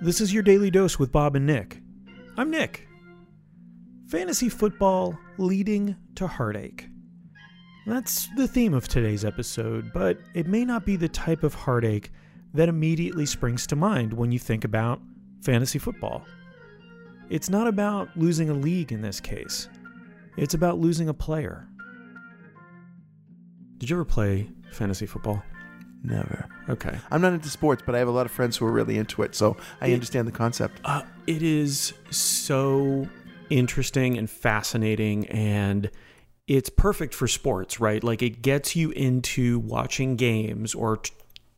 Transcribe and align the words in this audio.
This 0.00 0.20
is 0.20 0.34
your 0.34 0.42
daily 0.42 0.70
dose 0.70 0.98
with 0.98 1.10
Bob 1.10 1.34
and 1.34 1.46
Nick. 1.46 1.80
I'm 2.36 2.50
Nick. 2.50 2.86
Fantasy 4.08 4.48
football 4.48 5.18
leading 5.38 5.96
to 6.16 6.26
heartache. 6.26 6.88
That's 7.86 8.28
the 8.36 8.48
theme 8.48 8.74
of 8.74 8.88
today's 8.88 9.24
episode, 9.24 9.92
but 9.92 10.18
it 10.34 10.46
may 10.46 10.64
not 10.64 10.84
be 10.84 10.96
the 10.96 11.08
type 11.08 11.42
of 11.42 11.54
heartache 11.54 12.10
that 12.52 12.68
immediately 12.68 13.26
springs 13.26 13.66
to 13.68 13.76
mind 13.76 14.12
when 14.12 14.32
you 14.32 14.38
think 14.38 14.64
about 14.64 15.00
fantasy 15.42 15.78
football. 15.78 16.24
It's 17.30 17.48
not 17.48 17.66
about 17.66 18.08
losing 18.16 18.50
a 18.50 18.54
league 18.54 18.92
in 18.92 19.00
this 19.00 19.20
case, 19.20 19.68
it's 20.36 20.54
about 20.54 20.78
losing 20.78 21.08
a 21.08 21.14
player. 21.14 21.68
Did 23.78 23.90
you 23.90 23.96
ever 23.96 24.04
play 24.04 24.50
fantasy 24.72 25.06
football? 25.06 25.42
Never. 26.06 26.46
Okay. 26.68 26.98
I'm 27.10 27.22
not 27.22 27.32
into 27.32 27.48
sports, 27.48 27.82
but 27.84 27.94
I 27.94 27.98
have 27.98 28.08
a 28.08 28.12
lot 28.12 28.26
of 28.26 28.32
friends 28.32 28.58
who 28.58 28.66
are 28.66 28.70
really 28.72 28.98
into 28.98 29.22
it, 29.22 29.34
so 29.34 29.56
I 29.80 29.86
It- 29.88 29.94
understand 29.94 30.28
the 30.28 30.32
concept. 30.32 30.80
Uh, 30.84 31.02
it 31.26 31.42
is 31.42 31.94
so 32.10 33.08
interesting 33.48 34.18
and 34.18 34.28
fascinating, 34.28 35.26
and 35.28 35.90
it's 36.46 36.68
perfect 36.68 37.14
for 37.14 37.26
sports, 37.26 37.80
right? 37.80 38.04
Like 38.04 38.22
it 38.22 38.42
gets 38.42 38.76
you 38.76 38.90
into 38.90 39.58
watching 39.60 40.16
games 40.16 40.74
or 40.74 40.98
t- 40.98 41.12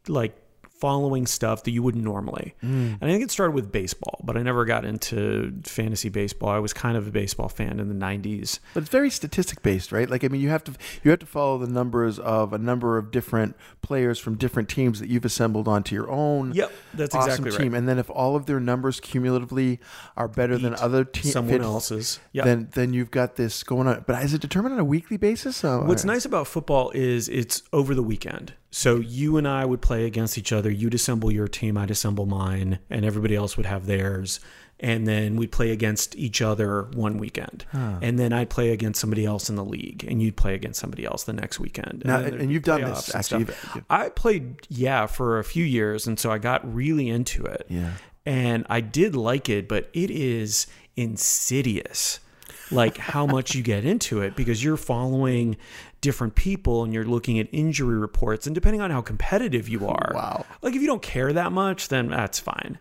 like 0.06 0.36
following 0.78 1.26
stuff 1.26 1.64
that 1.64 1.70
you 1.70 1.82
wouldn't 1.82 2.04
normally. 2.04 2.54
And 2.60 2.98
I 3.00 3.06
think 3.06 3.22
it 3.22 3.30
started 3.30 3.52
with 3.52 3.72
baseball, 3.72 4.20
but 4.24 4.36
I 4.36 4.42
never 4.42 4.64
got 4.64 4.84
into 4.84 5.52
fantasy 5.64 6.08
baseball. 6.08 6.50
I 6.50 6.58
was 6.58 6.72
kind 6.72 6.96
of 6.96 7.06
a 7.06 7.10
baseball 7.10 7.48
fan 7.48 7.80
in 7.80 7.88
the 7.88 7.94
90s. 7.94 8.58
But 8.74 8.82
it's 8.82 8.90
very 8.90 9.10
statistic 9.10 9.62
based, 9.62 9.92
right? 9.92 10.08
Like 10.08 10.24
I 10.24 10.28
mean, 10.28 10.40
you 10.40 10.48
have 10.50 10.64
to 10.64 10.72
you 11.02 11.10
have 11.10 11.20
to 11.20 11.26
follow 11.26 11.58
the 11.58 11.66
numbers 11.66 12.18
of 12.18 12.52
a 12.52 12.58
number 12.58 12.98
of 12.98 13.10
different 13.10 13.56
players 13.82 14.18
from 14.18 14.36
different 14.36 14.68
teams 14.68 15.00
that 15.00 15.08
you've 15.08 15.24
assembled 15.24 15.68
onto 15.68 15.94
your 15.94 16.10
own. 16.10 16.52
Yep, 16.52 16.72
that's 16.94 17.14
awesome 17.14 17.30
exactly 17.30 17.50
right. 17.50 17.60
team. 17.60 17.74
And 17.74 17.88
then 17.88 17.98
if 17.98 18.10
all 18.10 18.36
of 18.36 18.46
their 18.46 18.60
numbers 18.60 19.00
cumulatively 19.00 19.80
are 20.16 20.28
better 20.28 20.58
than 20.58 20.74
other 20.76 21.04
teams, 21.04 21.32
Someone 21.32 21.62
else's. 21.62 22.20
Yeah. 22.32 22.44
then 22.44 22.68
then 22.72 22.92
you've 22.92 23.10
got 23.10 23.36
this 23.36 23.62
going 23.62 23.86
on. 23.86 24.04
But 24.06 24.22
is 24.22 24.34
it 24.34 24.40
determined 24.40 24.74
on 24.74 24.80
a 24.80 24.84
weekly 24.84 25.16
basis? 25.16 25.64
Uh, 25.64 25.80
What's 25.80 26.04
nice 26.04 26.24
about 26.24 26.46
football 26.46 26.90
is 26.94 27.28
it's 27.28 27.62
over 27.72 27.94
the 27.94 28.02
weekend. 28.02 28.54
So 28.70 28.96
you 28.96 29.36
and 29.36 29.46
I 29.48 29.64
would 29.64 29.80
play 29.80 30.04
against 30.04 30.36
each 30.36 30.52
other. 30.52 30.70
You'd 30.70 30.94
assemble 30.94 31.30
your 31.32 31.48
team, 31.48 31.78
I'd 31.78 31.90
assemble 31.90 32.26
mine, 32.26 32.78
and 32.90 33.04
everybody 33.04 33.34
else 33.34 33.56
would 33.56 33.66
have 33.66 33.86
theirs. 33.86 34.40
And 34.78 35.06
then 35.06 35.36
we'd 35.36 35.52
play 35.52 35.70
against 35.70 36.14
each 36.16 36.42
other 36.42 36.82
one 36.92 37.16
weekend. 37.16 37.64
And 37.72 38.18
then 38.18 38.34
I'd 38.34 38.50
play 38.50 38.72
against 38.72 39.00
somebody 39.00 39.24
else 39.24 39.48
in 39.48 39.56
the 39.56 39.64
league, 39.64 40.04
and 40.06 40.20
you'd 40.20 40.36
play 40.36 40.54
against 40.54 40.78
somebody 40.78 41.06
else 41.06 41.24
the 41.24 41.32
next 41.32 41.58
weekend. 41.58 42.02
Now, 42.04 42.18
and, 42.18 42.34
and 42.34 42.52
you've 42.52 42.64
done 42.64 42.82
this 42.82 43.14
actually. 43.14 43.46
You've- 43.74 43.80
I 43.88 44.10
played, 44.10 44.56
yeah, 44.68 45.06
for 45.06 45.38
a 45.38 45.44
few 45.44 45.64
years. 45.64 46.06
And 46.06 46.18
so 46.20 46.30
I 46.30 46.36
got 46.36 46.60
really 46.74 47.08
into 47.08 47.46
it. 47.46 47.64
Yeah. 47.70 47.92
And 48.26 48.66
I 48.68 48.82
did 48.82 49.16
like 49.16 49.48
it, 49.48 49.66
but 49.66 49.88
it 49.94 50.10
is 50.10 50.66
insidious 50.96 52.20
like 52.70 52.96
how 52.98 53.26
much 53.26 53.54
you 53.54 53.62
get 53.62 53.84
into 53.84 54.20
it 54.20 54.34
because 54.36 54.62
you're 54.62 54.76
following 54.76 55.56
different 56.00 56.34
people 56.34 56.84
and 56.84 56.92
you're 56.92 57.04
looking 57.04 57.38
at 57.38 57.48
injury 57.52 57.96
reports 57.98 58.46
and 58.46 58.54
depending 58.54 58.80
on 58.80 58.90
how 58.90 59.00
competitive 59.00 59.68
you 59.68 59.86
are 59.86 60.12
Wow. 60.14 60.46
like 60.62 60.74
if 60.74 60.80
you 60.80 60.86
don't 60.86 61.02
care 61.02 61.32
that 61.32 61.52
much 61.52 61.88
then 61.88 62.08
that's 62.08 62.38
fine 62.38 62.78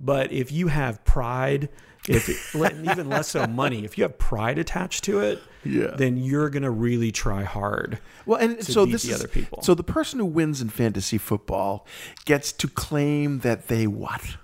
but 0.00 0.32
if 0.32 0.52
you 0.52 0.68
have 0.68 1.02
pride 1.04 1.68
if 2.08 2.28
it, 2.54 2.72
even 2.90 3.08
less 3.08 3.28
so 3.28 3.46
money 3.46 3.84
if 3.84 3.96
you 3.98 4.04
have 4.04 4.16
pride 4.18 4.58
attached 4.58 5.04
to 5.04 5.20
it 5.20 5.42
Yeah. 5.64 5.94
then 5.96 6.16
you're 6.18 6.50
gonna 6.50 6.70
really 6.70 7.12
try 7.12 7.42
hard 7.44 7.98
Well, 8.26 8.38
and 8.40 8.58
to 8.58 8.72
so 8.72 8.84
beat 8.86 8.92
this 8.92 9.02
the 9.04 9.10
is 9.12 9.20
other 9.20 9.28
people. 9.28 9.62
so 9.62 9.74
the 9.74 9.84
person 9.84 10.18
who 10.18 10.26
wins 10.26 10.60
in 10.60 10.68
fantasy 10.68 11.18
football 11.18 11.86
gets 12.24 12.52
to 12.52 12.68
claim 12.68 13.40
that 13.40 13.68
they 13.68 13.86
what? 13.86 14.36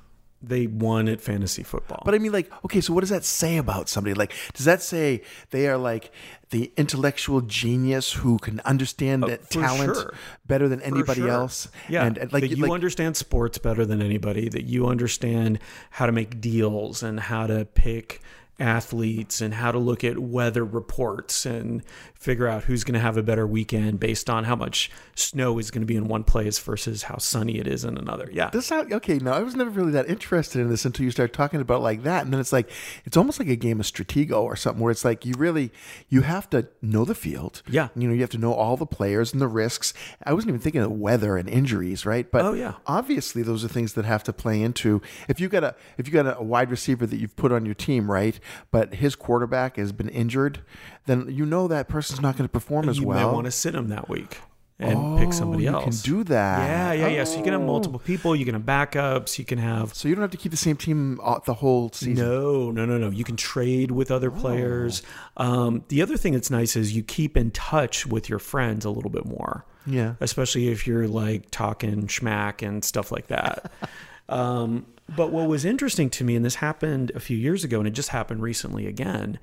They 0.42 0.66
won 0.66 1.08
at 1.08 1.20
fantasy 1.20 1.62
football 1.62 2.02
But 2.04 2.14
I 2.14 2.18
mean, 2.18 2.32
like, 2.32 2.50
okay, 2.64 2.80
so 2.80 2.92
what 2.92 3.00
does 3.00 3.10
that 3.10 3.24
say 3.24 3.56
about 3.56 3.88
somebody? 3.88 4.14
Like, 4.14 4.32
does 4.54 4.66
that 4.66 4.82
say 4.82 5.22
they 5.50 5.68
are 5.68 5.76
like 5.76 6.10
the 6.50 6.72
intellectual 6.76 7.40
genius 7.40 8.12
who 8.12 8.38
can 8.38 8.60
understand 8.60 9.22
that 9.24 9.40
Uh, 9.40 9.44
for 9.44 9.60
talent 9.60 9.96
sure. 9.96 10.14
better 10.46 10.68
than 10.68 10.82
anybody 10.82 11.20
sure. 11.22 11.30
else? 11.30 11.68
Yeah, 11.88 12.04
and, 12.04 12.18
and 12.18 12.32
like, 12.32 12.42
that 12.42 12.56
you 12.56 12.64
like 12.64 12.72
understand 12.72 13.16
sports 13.16 13.58
better 13.58 13.86
than 13.86 14.02
anybody. 14.02 14.48
That 14.48 14.64
you 14.64 14.88
understand 14.88 15.58
how 15.90 16.06
to 16.06 16.12
make 16.12 16.40
deals 16.40 17.02
and 17.02 17.20
how 17.20 17.46
to 17.46 17.64
pick 17.64 18.20
athletes 18.62 19.40
and 19.40 19.54
how 19.54 19.72
to 19.72 19.78
look 19.78 20.04
at 20.04 20.18
weather 20.18 20.64
reports 20.64 21.44
and 21.44 21.82
figure 22.14 22.46
out 22.46 22.64
who's 22.64 22.84
going 22.84 22.94
to 22.94 23.00
have 23.00 23.16
a 23.16 23.22
better 23.22 23.46
weekend 23.46 23.98
based 23.98 24.30
on 24.30 24.44
how 24.44 24.54
much 24.54 24.90
snow 25.16 25.58
is 25.58 25.70
going 25.70 25.82
to 25.82 25.86
be 25.86 25.96
in 25.96 26.06
one 26.06 26.22
place 26.22 26.58
versus 26.60 27.02
how 27.04 27.18
sunny 27.18 27.58
it 27.58 27.66
is 27.66 27.84
in 27.84 27.98
another. 27.98 28.28
Yeah, 28.32 28.50
this 28.50 28.66
sound 28.66 28.92
okay. 28.92 29.18
No, 29.18 29.32
I 29.32 29.40
was 29.40 29.56
never 29.56 29.70
really 29.70 29.92
that 29.92 30.08
interested 30.08 30.60
in 30.60 30.70
this 30.70 30.84
until 30.84 31.04
you 31.04 31.10
start 31.10 31.32
talking 31.32 31.60
about 31.60 31.82
like 31.82 32.04
that, 32.04 32.24
and 32.24 32.32
then 32.32 32.40
it's 32.40 32.52
like 32.52 32.70
it's 33.04 33.16
almost 33.16 33.38
like 33.40 33.48
a 33.48 33.56
game 33.56 33.80
of 33.80 33.86
Stratego 33.86 34.42
or 34.42 34.54
something, 34.56 34.82
where 34.82 34.92
it's 34.92 35.04
like 35.04 35.26
you 35.26 35.34
really 35.36 35.72
you 36.08 36.22
have 36.22 36.48
to 36.50 36.68
know 36.80 37.04
the 37.04 37.14
field. 37.16 37.62
Yeah. 37.68 37.88
you 37.96 38.06
know, 38.08 38.14
you 38.14 38.20
have 38.20 38.30
to 38.30 38.38
know 38.38 38.54
all 38.54 38.76
the 38.76 38.86
players 38.86 39.32
and 39.32 39.42
the 39.42 39.48
risks. 39.48 39.92
I 40.24 40.32
wasn't 40.32 40.50
even 40.50 40.60
thinking 40.60 40.82
of 40.82 40.92
weather 40.92 41.36
and 41.36 41.48
injuries, 41.48 42.06
right? 42.06 42.30
But 42.30 42.42
Oh, 42.44 42.52
yeah. 42.52 42.74
obviously 42.86 43.42
those 43.42 43.64
are 43.64 43.68
things 43.68 43.94
that 43.94 44.04
have 44.04 44.22
to 44.24 44.32
play 44.32 44.62
into 44.62 45.02
if 45.28 45.40
you 45.40 45.48
got 45.48 45.64
a 45.64 45.74
if 45.98 46.06
you 46.06 46.12
got 46.12 46.38
a 46.38 46.42
wide 46.42 46.70
receiver 46.70 47.06
that 47.06 47.16
you've 47.16 47.34
put 47.36 47.50
on 47.52 47.64
your 47.66 47.74
team, 47.74 48.10
right? 48.10 48.38
But 48.70 48.94
his 48.94 49.14
quarterback 49.14 49.76
has 49.76 49.92
been 49.92 50.08
injured, 50.08 50.60
then 51.06 51.26
you 51.30 51.44
know 51.46 51.68
that 51.68 51.88
person's 51.88 52.20
not 52.20 52.36
going 52.36 52.48
to 52.48 52.52
perform 52.52 52.88
as 52.88 52.98
you 52.98 53.06
well. 53.06 53.26
might 53.28 53.32
want 53.34 53.44
to 53.46 53.50
sit 53.50 53.74
him 53.74 53.88
that 53.88 54.08
week 54.08 54.38
and 54.78 55.16
pick 55.18 55.32
somebody 55.32 55.64
you 55.64 55.68
else. 55.70 56.02
can 56.02 56.12
do 56.12 56.24
that. 56.24 56.58
Yeah, 56.68 56.92
yeah, 57.06 57.14
yeah. 57.14 57.24
So 57.24 57.36
you 57.38 57.44
can 57.44 57.52
have 57.52 57.62
Oh. 57.62 57.66
multiple 57.66 58.00
people. 58.00 58.34
You 58.34 58.44
can 58.44 58.54
have 58.54 58.64
backups. 58.64 59.38
You 59.38 59.44
can 59.44 59.58
have 59.58 59.94
So 59.94 60.08
you 60.08 60.14
don't 60.16 60.22
have 60.22 60.32
to 60.32 60.36
keep 60.36 60.50
the 60.50 60.56
same 60.58 60.76
team 60.76 61.20
the 61.44 61.54
whole 61.54 61.90
season. 61.92 62.24
No, 62.26 62.72
no, 62.72 62.84
no, 62.84 62.98
no. 62.98 63.10
You 63.10 63.22
can 63.22 63.36
trade 63.36 63.92
with 63.92 64.10
other 64.10 64.30
players. 64.30 65.02
Um, 65.36 65.84
the 65.88 66.02
other 66.02 66.16
thing 66.16 66.32
that's 66.32 66.50
nice 66.50 66.74
is 66.74 66.96
you 66.96 67.04
keep 67.04 67.36
in 67.36 67.52
touch 67.52 68.06
with 68.06 68.28
your 68.28 68.40
friends 68.40 68.84
a 68.84 68.90
little 68.90 69.10
bit 69.10 69.24
more. 69.24 69.64
Yeah. 69.86 70.14
Especially 70.20 70.68
if 70.68 70.84
you're 70.86 71.06
like 71.06 71.50
talking 71.52 72.06
schmack 72.08 72.66
and 72.66 72.84
stuff 72.84 73.12
like 73.12 73.28
that. 73.28 73.70
um, 74.28 74.86
but 75.14 75.30
what 75.30 75.48
was 75.48 75.64
interesting 75.64 76.10
to 76.10 76.24
me, 76.24 76.36
and 76.36 76.44
this 76.44 76.56
happened 76.56 77.12
a 77.14 77.20
few 77.20 77.36
years 77.36 77.64
ago, 77.64 77.78
and 77.78 77.88
it 77.88 77.92
just 77.92 78.10
happened 78.10 78.42
recently 78.42 78.86
again, 78.86 79.38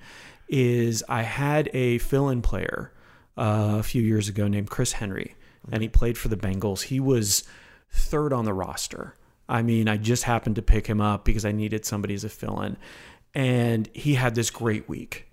is 0.47 1.03
I 1.07 1.23
had 1.23 1.69
a 1.73 1.99
fill 1.99 2.29
in 2.29 2.41
player 2.41 2.91
uh, 3.37 3.77
a 3.79 3.83
few 3.83 4.01
years 4.01 4.27
ago 4.27 4.47
named 4.47 4.69
Chris 4.69 4.93
Henry, 4.93 5.35
and 5.71 5.81
he 5.81 5.89
played 5.89 6.17
for 6.17 6.27
the 6.27 6.37
Bengals. 6.37 6.83
He 6.83 6.99
was 6.99 7.43
third 7.91 8.33
on 8.33 8.45
the 8.45 8.53
roster. 8.53 9.15
I 9.47 9.61
mean, 9.63 9.87
I 9.87 9.97
just 9.97 10.23
happened 10.23 10.55
to 10.57 10.61
pick 10.61 10.87
him 10.87 11.01
up 11.01 11.25
because 11.25 11.45
I 11.45 11.51
needed 11.51 11.85
somebody 11.85 12.13
as 12.13 12.23
a 12.23 12.29
fill 12.29 12.61
in. 12.61 12.77
And 13.33 13.89
he 13.93 14.15
had 14.15 14.35
this 14.35 14.51
great 14.51 14.87
week. 14.87 15.28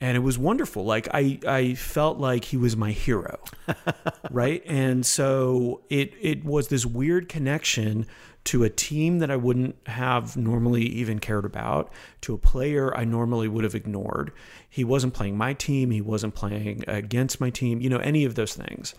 And 0.00 0.16
it 0.16 0.20
was 0.20 0.38
wonderful. 0.38 0.84
Like 0.84 1.08
I, 1.12 1.38
I 1.46 1.74
felt 1.74 2.18
like 2.18 2.44
he 2.44 2.56
was 2.56 2.76
my 2.76 2.92
hero. 2.92 3.38
right. 4.30 4.62
And 4.66 5.06
so 5.06 5.82
it 5.88 6.12
it 6.20 6.44
was 6.44 6.68
this 6.68 6.84
weird 6.84 7.28
connection 7.28 8.06
to 8.46 8.62
a 8.62 8.70
team 8.70 9.18
that 9.18 9.30
I 9.30 9.36
wouldn't 9.36 9.76
have 9.86 10.36
normally 10.36 10.82
even 10.84 11.18
cared 11.18 11.44
about, 11.44 11.92
to 12.20 12.32
a 12.34 12.38
player 12.38 12.96
I 12.96 13.04
normally 13.04 13.48
would 13.48 13.64
have 13.64 13.74
ignored. 13.74 14.32
He 14.70 14.84
wasn't 14.84 15.14
playing 15.14 15.36
my 15.36 15.52
team, 15.52 15.90
he 15.90 16.00
wasn't 16.00 16.34
playing 16.34 16.84
against 16.86 17.40
my 17.40 17.50
team, 17.50 17.80
you 17.80 17.90
know, 17.90 17.98
any 17.98 18.24
of 18.24 18.36
those 18.36 18.54
things. 18.54 18.94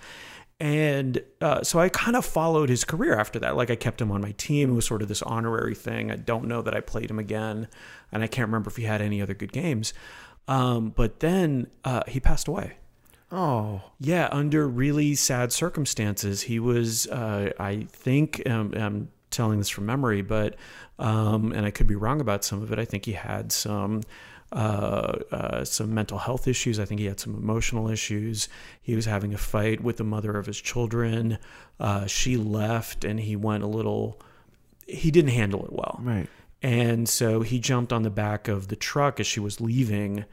And 0.59 1.21
uh, 1.39 1.63
so 1.63 1.79
I 1.79 1.87
kind 1.89 2.15
of 2.15 2.25
followed 2.25 2.69
his 2.69 2.83
career 2.83 3.17
after 3.17 3.39
that. 3.39 3.55
Like 3.55 3.69
I 3.69 3.75
kept 3.75 4.01
him 4.01 4.11
on 4.11 4.21
my 4.21 4.31
team. 4.33 4.71
It 4.71 4.73
was 4.73 4.87
sort 4.87 5.03
of 5.03 5.07
this 5.07 5.21
honorary 5.21 5.75
thing. 5.75 6.11
I 6.11 6.15
don't 6.15 6.45
know 6.45 6.63
that 6.63 6.75
I 6.75 6.81
played 6.81 7.11
him 7.11 7.19
again, 7.19 7.67
and 8.11 8.23
I 8.23 8.27
can't 8.27 8.47
remember 8.47 8.69
if 8.69 8.75
he 8.75 8.83
had 8.83 9.01
any 9.01 9.21
other 9.21 9.35
good 9.35 9.53
games. 9.53 9.93
Um, 10.47 10.89
but 10.89 11.19
then 11.19 11.67
uh, 11.83 12.03
he 12.07 12.19
passed 12.19 12.47
away. 12.47 12.77
Oh, 13.31 13.81
Yeah, 13.99 14.29
under 14.31 14.67
really 14.67 15.13
sad 15.15 15.51
circumstances. 15.51 16.43
He 16.43 16.59
was, 16.59 17.07
uh, 17.07 17.51
I 17.59 17.87
think, 17.91 18.41
um, 18.49 18.73
I'm 18.73 19.09
telling 19.31 19.57
this 19.57 19.69
from 19.69 19.85
memory, 19.85 20.21
but, 20.21 20.55
um, 20.97 21.51
and 21.51 21.65
I 21.65 21.71
could 21.71 21.87
be 21.87 21.95
wrong 21.95 22.21
about 22.21 22.45
some 22.45 22.63
of 22.63 22.71
it. 22.71 22.79
I 22.79 22.85
think 22.85 23.03
he 23.03 23.11
had 23.11 23.51
some, 23.51 24.03
uh, 24.53 25.19
uh, 25.31 25.65
some 25.65 25.93
mental 25.93 26.17
health 26.19 26.47
issues. 26.47 26.79
I 26.79 26.85
think 26.85 27.01
he 27.01 27.07
had 27.07 27.19
some 27.19 27.35
emotional 27.35 27.89
issues. 27.89 28.47
He 28.81 28.95
was 28.95 29.05
having 29.05 29.33
a 29.33 29.37
fight 29.37 29.81
with 29.83 29.97
the 29.97 30.05
mother 30.05 30.37
of 30.37 30.45
his 30.45 30.61
children. 30.61 31.37
Uh, 31.81 32.05
she 32.05 32.37
left, 32.37 33.03
and 33.03 33.19
he 33.19 33.35
went 33.35 33.63
a 33.63 33.67
little. 33.67 34.21
He 34.87 35.11
didn't 35.11 35.31
handle 35.31 35.65
it 35.65 35.73
well. 35.73 35.99
right. 36.01 36.29
And 36.61 37.07
so 37.07 37.41
he 37.41 37.59
jumped 37.59 37.93
on 37.93 38.03
the 38.03 38.09
back 38.09 38.47
of 38.47 38.67
the 38.67 38.75
truck 38.75 39.19
as 39.19 39.27
she 39.27 39.39
was 39.39 39.61
leaving, 39.61 40.25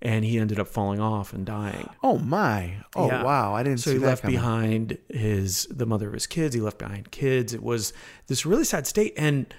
and 0.00 0.24
he 0.24 0.38
ended 0.38 0.58
up 0.60 0.68
falling 0.68 1.00
off 1.00 1.32
and 1.32 1.44
dying. 1.44 1.88
Oh 2.02 2.18
my. 2.18 2.76
Oh 2.94 3.08
Yeah. 3.08 3.22
wow. 3.24 3.54
I 3.54 3.62
didn't 3.62 3.78
see 3.80 3.90
that. 3.90 3.96
So 3.96 4.00
he 4.00 4.06
left 4.06 4.22
coming. 4.22 4.36
behind 4.36 4.98
his 5.08 5.66
the 5.70 5.86
mother 5.86 6.06
of 6.08 6.14
his 6.14 6.26
kids. 6.26 6.54
He 6.54 6.60
left 6.60 6.78
behind 6.78 7.10
kids. 7.10 7.52
It 7.52 7.62
was 7.62 7.92
this 8.28 8.46
really 8.46 8.64
sad 8.64 8.86
state, 8.86 9.12
and 9.16 9.52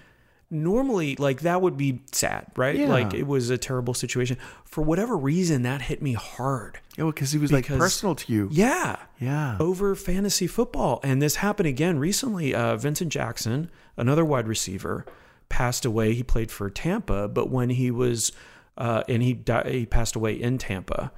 normally 0.49 1.15
like 1.15 1.41
that 1.41 1.61
would 1.61 1.77
be 1.77 2.01
sad, 2.11 2.45
right? 2.55 2.75
Yeah. 2.75 2.87
Like 2.87 3.13
it 3.13 3.25
was 3.27 3.49
a 3.49 3.57
terrible 3.57 3.93
situation. 3.93 4.37
For 4.65 4.81
whatever 4.81 5.17
reason, 5.17 5.63
that 5.63 5.83
hit 5.83 6.01
me 6.01 6.13
hard. 6.13 6.79
Yeah, 6.97 7.05
because 7.05 7.31
he 7.31 7.37
was 7.39 7.51
like 7.51 7.67
personal 7.67 8.15
to 8.15 8.31
you. 8.33 8.49
Yeah. 8.51 8.97
Yeah. 9.19 9.57
Over 9.59 9.95
fantasy 9.95 10.47
football. 10.47 10.99
And 11.03 11.21
this 11.21 11.37
happened 11.37 11.67
again 11.67 11.99
recently. 11.99 12.53
Uh, 12.53 12.75
Vincent 12.77 13.11
Jackson, 13.11 13.69
another 13.97 14.23
wide 14.25 14.47
receiver, 14.47 15.05
passed 15.49 15.85
away. 15.85 16.13
He 16.13 16.23
played 16.23 16.51
for 16.51 16.69
Tampa, 16.69 17.27
but 17.27 17.49
when 17.49 17.69
he 17.69 17.91
was, 17.91 18.31
uh, 18.77 19.03
and 19.07 19.21
he 19.21 19.33
died, 19.33 19.67
he 19.67 19.85
passed 19.85 20.15
away 20.15 20.33
in 20.33 20.57
Tampa, 20.57 21.11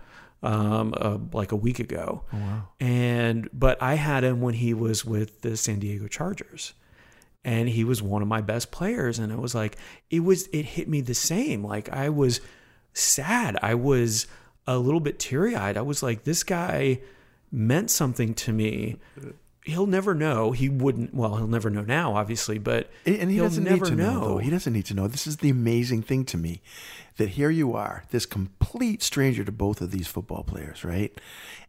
um, 0.44 0.94
uh, 0.98 1.18
like 1.33 1.51
a 1.51 1.56
week 1.56 1.80
ago. 1.80 2.24
Oh, 2.33 2.38
wow. 2.38 2.68
And 2.80 3.50
but 3.54 3.81
I 3.81 3.95
had 3.95 4.24
him 4.24 4.42
when 4.42 4.56
he 4.56 4.74
was 4.74 5.06
with 5.06 5.42
the 5.42 5.57
San 5.57 5.80
Diego 5.80 6.07
Chargers, 6.07 6.74
and 7.44 7.69
he 7.69 7.83
was 7.83 8.01
one 8.01 8.22
of 8.22 8.27
my 8.27 8.42
best 8.42 8.72
players. 8.72 9.19
And 9.19 9.31
it 9.31 9.39
was 9.39 9.56
like 9.56 9.77
it 10.10 10.22
was 10.22 10.48
it 10.48 10.66
hit 10.66 10.88
me 10.89 11.01
the 11.01 11.13
same. 11.13 11.63
Like 11.63 11.89
I 11.89 12.10
was 12.10 12.42
sad. 12.94 13.57
I 13.62 13.75
was 13.75 14.27
a 14.68 14.77
little 14.77 15.00
bit 15.00 15.19
teary 15.19 15.56
eyed. 15.56 15.77
I 15.77 15.81
was 15.81 16.01
like, 16.01 16.24
this 16.24 16.44
guy 16.44 17.01
meant 17.51 17.92
something 17.92 18.33
to 18.33 18.51
me. 18.51 18.98
He'll 19.66 19.88
never 19.88 20.14
know. 20.14 20.52
He 20.52 20.70
wouldn't. 20.70 21.14
Well, 21.14 21.38
he'll 21.38 21.48
never 21.48 21.70
know 21.72 21.82
now, 21.82 22.16
obviously, 22.16 22.60
but 22.60 22.92
And 23.06 23.32
he 23.32 23.38
doesn't 23.38 23.64
never 23.64 23.86
need 23.86 23.90
to 23.90 23.96
know. 23.96 24.14
know. 24.14 24.28
though. 24.28 24.38
He 24.38 24.52
doesn't 24.52 24.72
need 24.72 24.86
to 24.86 24.94
know. 24.94 25.08
This 25.08 25.26
is 25.26 25.38
the 25.38 25.50
amazing 25.50 26.04
thing 26.04 26.24
to 26.26 26.38
me 26.38 26.62
that 27.18 27.30
here 27.30 27.50
you 27.50 27.74
are, 27.74 28.04
this 28.12 28.26
complete 28.26 29.02
stranger 29.02 29.44
to 29.44 29.52
both 29.52 29.82
of 29.82 29.92
these 29.92 30.08
football 30.08 30.44
players, 30.44 30.84
right? 30.84 31.18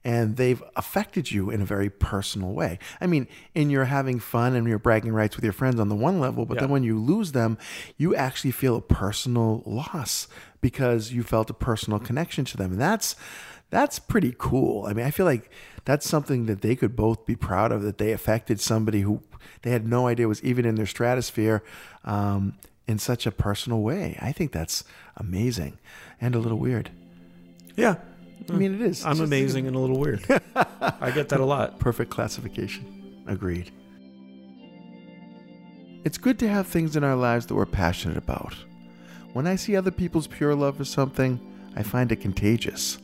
And 0.04 0.36
they've 0.36 0.62
affected 0.74 1.30
you 1.30 1.50
in 1.50 1.62
a 1.62 1.64
very 1.64 1.88
personal 1.88 2.52
way. 2.52 2.78
I 3.00 3.06
mean, 3.06 3.28
in 3.54 3.70
your 3.70 3.84
having 3.84 4.18
fun 4.18 4.54
and 4.56 4.66
you're 4.66 4.78
bragging 4.78 5.12
rights 5.12 5.36
with 5.36 5.44
your 5.44 5.52
friends 5.52 5.78
on 5.78 5.88
the 5.88 5.94
one 5.94 6.18
level, 6.20 6.46
but 6.46 6.58
then 6.58 6.68
when 6.68 6.82
you 6.82 6.98
lose 6.98 7.32
them, 7.32 7.58
you 7.96 8.14
actually 8.14 8.50
feel 8.50 8.76
a 8.76 8.82
personal 8.82 9.62
loss 9.64 10.26
because 10.60 11.12
you 11.12 11.22
felt 11.22 11.48
a 11.48 11.54
personal 11.54 12.00
connection 12.00 12.44
to 12.46 12.56
them. 12.56 12.72
And 12.72 12.80
that's 12.80 13.14
that's 13.76 13.98
pretty 13.98 14.34
cool. 14.38 14.86
I 14.86 14.94
mean, 14.94 15.04
I 15.04 15.10
feel 15.10 15.26
like 15.26 15.50
that's 15.84 16.08
something 16.08 16.46
that 16.46 16.62
they 16.62 16.74
could 16.74 16.96
both 16.96 17.26
be 17.26 17.36
proud 17.36 17.72
of 17.72 17.82
that 17.82 17.98
they 17.98 18.12
affected 18.12 18.58
somebody 18.58 19.02
who 19.02 19.20
they 19.60 19.70
had 19.70 19.86
no 19.86 20.06
idea 20.06 20.26
was 20.26 20.42
even 20.42 20.64
in 20.64 20.76
their 20.76 20.86
stratosphere 20.86 21.62
um, 22.06 22.54
in 22.86 22.98
such 22.98 23.26
a 23.26 23.30
personal 23.30 23.82
way. 23.82 24.16
I 24.22 24.32
think 24.32 24.50
that's 24.50 24.82
amazing 25.18 25.78
and 26.22 26.34
a 26.34 26.38
little 26.38 26.56
weird. 26.56 26.90
yeah, 27.76 27.96
I 28.48 28.52
mean, 28.52 28.76
it 28.76 28.80
is. 28.80 29.04
I'm 29.04 29.16
just 29.16 29.24
amazing 29.24 29.66
and 29.66 29.76
a 29.76 29.78
little 29.78 29.98
weird. 29.98 30.24
I 30.56 31.10
get 31.10 31.28
that 31.28 31.40
a 31.40 31.44
lot. 31.44 31.78
Perfect 31.78 32.10
classification. 32.10 33.24
Agreed. 33.26 33.72
It's 36.02 36.16
good 36.16 36.38
to 36.38 36.48
have 36.48 36.66
things 36.66 36.96
in 36.96 37.04
our 37.04 37.16
lives 37.16 37.44
that 37.44 37.54
we're 37.54 37.66
passionate 37.66 38.16
about. 38.16 38.54
When 39.34 39.46
I 39.46 39.56
see 39.56 39.76
other 39.76 39.90
people's 39.90 40.28
pure 40.28 40.54
love 40.54 40.78
for 40.78 40.86
something, 40.86 41.38
I 41.76 41.82
find 41.82 42.10
it 42.10 42.22
contagious. 42.22 42.96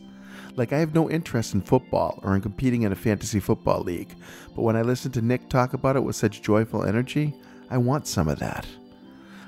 Like, 0.55 0.73
I 0.73 0.79
have 0.79 0.95
no 0.95 1.11
interest 1.11 1.55
in 1.55 1.63
football 1.63 2.21
or 2.23 2.35
in 2.35 2.43
competing 2.43 2.83
in 2.83 2.93
a 2.93 2.97
fantasy 2.97 3.41
football 3.41 3.81
league, 3.83 4.15
but 4.55 4.63
when 4.63 4.77
I 4.77 4.83
listen 4.83 5.11
to 5.13 5.23
Nick 5.23 5.49
talk 5.49 5.73
about 5.73 5.97
it 5.97 6.05
with 6.05 6.17
such 6.17 6.43
joyful 6.43 6.85
energy, 6.85 7.35
I 7.71 7.79
want 7.79 8.07
some 8.07 8.29
of 8.29 8.39
that. 8.41 8.67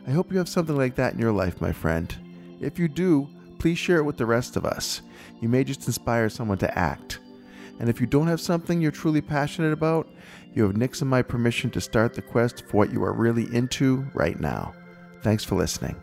I 0.06 0.10
hope 0.12 0.32
you 0.32 0.38
have 0.38 0.48
something 0.48 0.76
like 0.76 0.94
that 0.96 1.12
in 1.12 1.18
your 1.18 1.32
life, 1.32 1.60
my 1.60 1.72
friend. 1.72 2.14
If 2.60 2.78
you 2.78 2.88
do, 2.88 3.28
please 3.58 3.78
share 3.78 3.98
it 3.98 4.04
with 4.04 4.16
the 4.16 4.26
rest 4.26 4.56
of 4.56 4.64
us. 4.64 5.02
You 5.40 5.48
may 5.48 5.64
just 5.64 5.86
inspire 5.86 6.28
someone 6.28 6.58
to 6.58 6.78
act. 6.78 7.20
And 7.80 7.88
if 7.88 8.00
you 8.00 8.06
don't 8.06 8.28
have 8.28 8.40
something 8.40 8.80
you're 8.80 8.90
truly 8.90 9.20
passionate 9.20 9.72
about, 9.72 10.08
you 10.54 10.62
have 10.62 10.76
Nick's 10.76 11.00
and 11.00 11.10
my 11.10 11.22
permission 11.22 11.70
to 11.70 11.80
start 11.80 12.14
the 12.14 12.22
quest 12.22 12.64
for 12.68 12.76
what 12.76 12.92
you 12.92 13.02
are 13.04 13.12
really 13.12 13.52
into 13.54 14.06
right 14.14 14.38
now. 14.38 14.72
Thanks 15.22 15.44
for 15.44 15.56
listening. 15.56 15.96